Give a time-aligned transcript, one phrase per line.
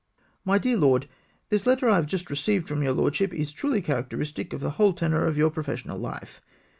[0.43, 1.07] "My Dear Lord,—
[1.49, 4.93] The letter I have just received from your lordship is truly characteristic of the whole
[4.93, 6.41] tenour of your professional life.